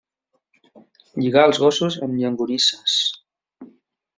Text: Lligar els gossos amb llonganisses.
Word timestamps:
Lligar 1.19 1.43
els 1.49 1.61
gossos 1.65 1.99
amb 2.07 2.17
llonganisses. 2.23 2.97